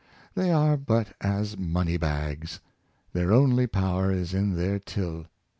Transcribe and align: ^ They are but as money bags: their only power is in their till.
^ 0.01 0.03
They 0.33 0.49
are 0.49 0.77
but 0.77 1.09
as 1.21 1.59
money 1.59 1.95
bags: 1.95 2.59
their 3.13 3.31
only 3.31 3.67
power 3.67 4.11
is 4.11 4.33
in 4.33 4.55
their 4.55 4.79
till. 4.79 5.27